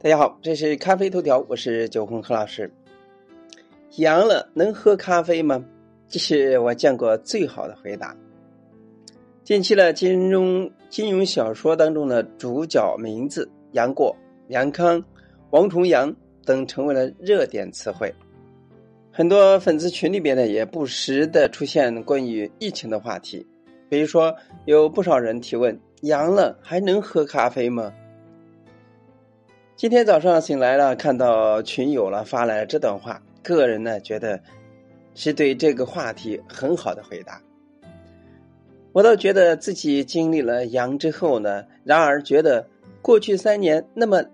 [0.00, 2.72] 大家好，这是咖啡头条，我是九红何老师。
[3.96, 5.64] 阳了能喝咖啡吗？
[6.06, 8.16] 这是我见过最好的回答。
[9.42, 14.14] 近期的金融金融小说当中的主角名字杨过、
[14.50, 15.04] 杨康、
[15.50, 18.14] 王重阳等成为了热点词汇。
[19.10, 23.44] 很多粉丝群里边呢，也不时的出现关于疫情的话题，
[23.88, 24.32] 比如说
[24.64, 27.92] 有不少人提问：阳了还能喝咖啡吗？
[29.78, 34.40] 今天早上醒来了，看到群友了发来了这段话，个人呢觉得
[35.14, 37.40] 是对这个话题很好的回答。
[38.90, 42.66] 我倒觉得自己经历了阳之后呢，然而觉得
[43.00, 44.24] 过去三年那么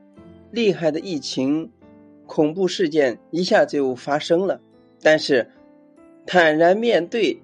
[0.50, 1.70] 厉害的疫情
[2.24, 4.58] 恐怖事件一下就发生了，
[5.02, 5.50] 但是
[6.24, 7.38] 坦然面对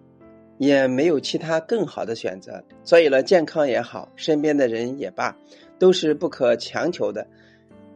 [0.56, 2.64] 也没有其他更好的选择。
[2.82, 5.36] 所以呢，健康也好，身边的人也罢，
[5.78, 7.26] 都是不可强求的。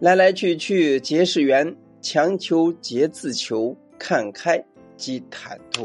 [0.00, 4.62] 来来去去皆是缘，强求皆自求，看开
[4.96, 5.82] 即坦途。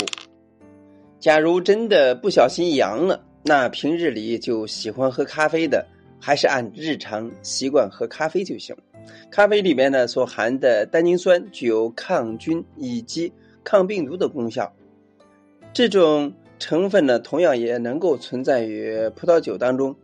[1.19, 5.85] 假如真的不小心阳了，那平日里就喜欢喝咖啡的，
[6.19, 8.75] 还是按日常习惯喝咖啡就行。
[9.29, 13.31] 咖啡里面呢所含的单宁酸具有抗菌以及
[13.63, 14.73] 抗病毒的功效，
[15.71, 19.95] 这种成分呢同样也能够存在于葡萄酒当中。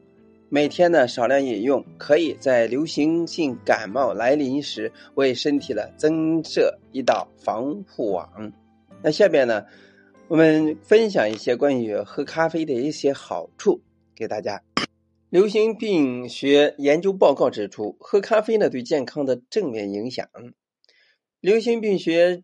[0.48, 8.54] 每天呢少量饮用，可以在流行性感冒来临时为身体呢增设一道防护网。
[9.02, 9.66] 那下边呢，
[10.28, 13.82] 我们分享一些关于喝咖啡的一些好处
[14.16, 14.62] 给大家。
[15.32, 20.30] 流行病学研究报告指出，喝咖啡呢对健康的正面影响。
[21.42, 22.44] 流行病学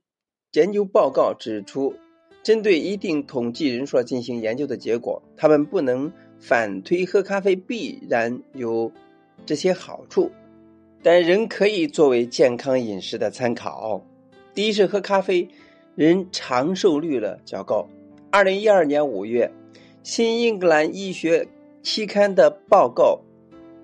[0.53, 1.94] 研究报告指出，
[2.41, 6.11] 针对一定统计人数进行研究的结果，他们不能。
[6.42, 8.92] 反推喝咖啡必然有
[9.45, 10.31] 这些好处，
[11.03, 14.03] 但仍可以作为健康饮食的参考。
[14.56, 15.47] 第一是喝咖啡，
[15.95, 17.88] 人长寿率了较高。
[18.31, 19.46] 二零一二年五月，
[20.01, 21.47] 《新英格兰医学
[21.84, 23.19] 期刊》的报告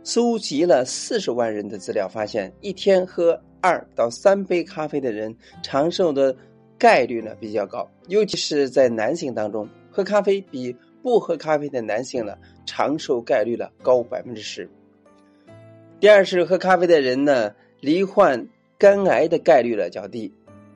[0.04, 6.36] 搜集了四十万人的资料，发现一天喝二到三杯咖啡的人长寿的
[6.76, 10.76] 概率呢比较高，尤其是在男性当中，喝咖啡比。
[11.02, 12.36] 不喝咖啡的男性呢，
[12.66, 14.70] 长寿概率呢高百分之十。
[16.00, 18.48] 第二是喝咖啡的人呢，罹患
[18.78, 20.34] 肝癌的概率呢较低。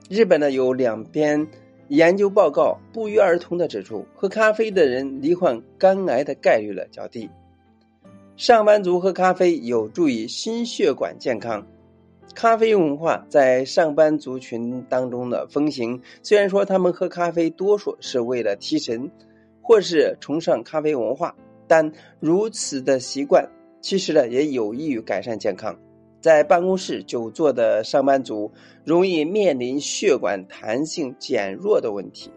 [0.09, 1.47] 日本呢有两篇
[1.89, 7.29] 研究报告不约而同的指出，喝咖啡的人罹患肝癌的概率呢较低。
[8.37, 11.67] 上班族喝咖啡有助于心血管健康。
[12.33, 19.11] 咖啡文化在上班族群当中的风行，虽然说他们喝咖啡多数是为了提神。
[19.61, 21.35] 或是崇尚咖啡文化，
[21.67, 23.47] 但如此的习惯
[23.81, 25.77] 其实呢也有益于改善健康。
[26.19, 28.51] 在办公室久坐的上班族
[28.83, 32.29] 容易面临血管弹性减弱的问题，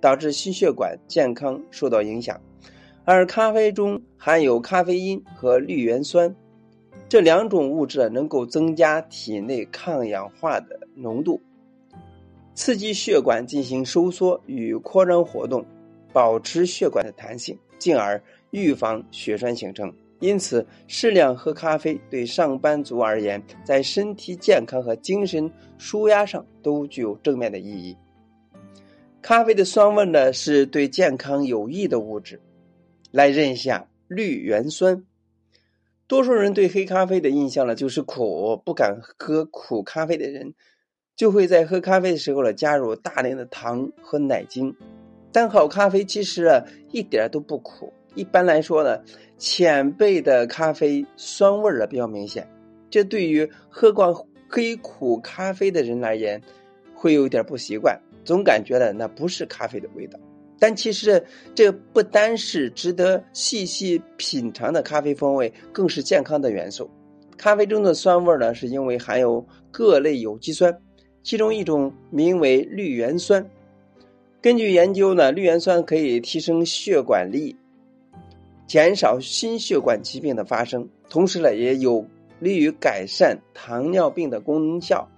[0.00, 2.40] 导致心血管健康受到影响。
[3.04, 6.36] 而咖啡中含有咖啡因和绿原酸
[7.08, 11.40] 这两种物质能够增加体内抗氧化的浓度，
[12.54, 15.64] 刺激血管进行收缩与扩张活动。
[16.12, 19.92] 保持血管的弹性，进而预防血栓形成。
[20.20, 27.96] 因此，适量喝咖啡对上班族而言，在身体健康和精神舒压上都具有正面的意义。
[29.20, 32.40] 咖啡的酸味呢，是对健康有益的物质。
[33.10, 35.04] 来认一下绿原酸。
[36.06, 40.54] 多数人对黑咖啡的印象呢，就是苦，不敢喝苦咖啡的人，
[41.14, 44.74] 就会在喝咖啡的时候呢，加入大量的糖和奶精。
[45.32, 49.00] 但好咖啡其实啊一点都不苦，一般来说呢，
[49.38, 52.46] 浅焙的咖啡酸味儿啊比较明显，
[52.90, 54.12] 这对于喝惯
[54.48, 56.40] 黑苦咖啡的人而言，
[56.94, 60.18] 会有点不习惯，总感觉呢那不是咖啡的味道。
[60.58, 66.88] 但其实这不单是值得细细品尝的咖啡风味，更是健康的元素。
[67.36, 70.72] 咖啡中的酸味呢，是因为含有各类有机酸，
[71.24, 73.44] 其中一种名为绿原酸。
[74.42, 77.54] 根据研究呢，绿原酸可以提升血管力，
[78.66, 82.04] 减少心血管疾病的发生，同时呢，也有
[82.40, 85.08] 利于改善糖尿病的功效。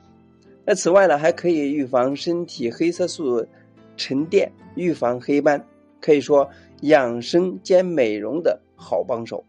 [0.67, 3.47] 那此外呢，还可以预防身体黑色素
[3.97, 5.65] 沉淀，预防黑斑，
[6.03, 6.51] 可以说
[6.83, 9.43] 养生兼美容的好帮手。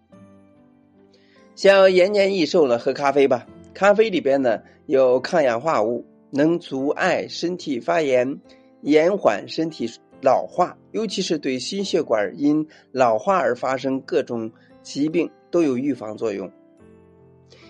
[1.53, 3.45] 想要延年益寿呢，喝咖啡吧。
[3.73, 8.39] 咖啡里边呢有抗氧化物，能阻碍身体发炎。
[8.85, 9.89] 延缓身体
[10.21, 14.51] 老化，尤其是对心血管因老化而发生各种
[14.83, 16.49] 疾病都有预防作用。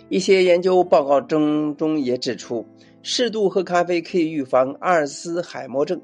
[0.10, 2.66] 一些研究报告中中也指出，
[3.02, 6.00] 适度喝咖啡可以预防阿尔茨海默症。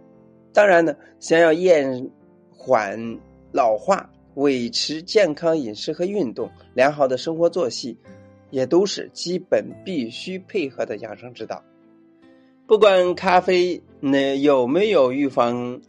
[0.53, 2.09] 当然呢，想要延
[2.49, 3.19] 缓
[3.51, 7.97] 老化，维持健康饮食和运动，良好的生活作息，
[8.49, 11.61] 也都是基本必须配合的养生之道。
[12.71, 15.81] 不管咖啡那有没有预防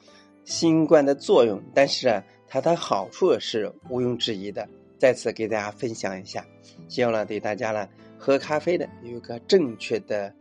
[0.42, 4.68] 新冠的作用，但是啊，它的好处是毋庸置疑的。
[4.98, 6.44] 再次给大家分享一下，
[6.88, 7.88] 希望呢对大家呢
[8.18, 10.34] 喝咖啡的有一个正确的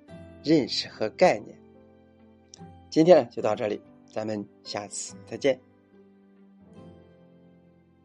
[0.44, 1.56] 认识和概念。
[2.90, 3.80] 今天呢就到这里，
[4.12, 5.60] 咱们下次再见。